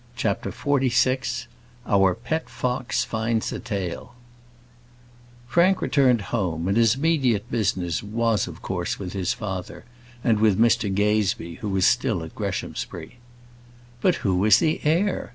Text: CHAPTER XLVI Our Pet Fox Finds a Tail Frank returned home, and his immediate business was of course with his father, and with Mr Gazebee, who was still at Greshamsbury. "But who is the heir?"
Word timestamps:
CHAPTER 0.15 0.49
XLVI 0.49 1.45
Our 1.85 2.15
Pet 2.15 2.49
Fox 2.49 3.03
Finds 3.03 3.51
a 3.53 3.59
Tail 3.59 4.15
Frank 5.47 5.79
returned 5.79 6.21
home, 6.21 6.67
and 6.67 6.75
his 6.75 6.95
immediate 6.95 7.51
business 7.51 8.01
was 8.01 8.47
of 8.47 8.63
course 8.63 8.97
with 8.97 9.13
his 9.13 9.33
father, 9.33 9.85
and 10.23 10.39
with 10.39 10.57
Mr 10.57 10.91
Gazebee, 10.91 11.57
who 11.59 11.69
was 11.69 11.85
still 11.85 12.23
at 12.23 12.33
Greshamsbury. 12.33 13.17
"But 14.01 14.15
who 14.25 14.43
is 14.43 14.57
the 14.57 14.81
heir?" 14.83 15.29